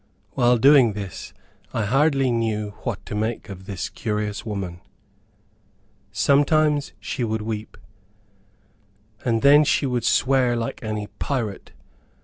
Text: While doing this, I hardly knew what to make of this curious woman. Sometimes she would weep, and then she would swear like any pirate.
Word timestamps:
While 0.31 0.57
doing 0.57 0.93
this, 0.93 1.31
I 1.75 1.85
hardly 1.85 2.31
knew 2.31 2.71
what 2.81 3.05
to 3.05 3.13
make 3.13 3.49
of 3.49 3.67
this 3.67 3.87
curious 3.87 4.43
woman. 4.43 4.81
Sometimes 6.11 6.93
she 6.99 7.23
would 7.23 7.43
weep, 7.43 7.77
and 9.23 9.43
then 9.43 9.63
she 9.63 9.85
would 9.85 10.03
swear 10.03 10.55
like 10.55 10.79
any 10.81 11.05
pirate. 11.19 11.73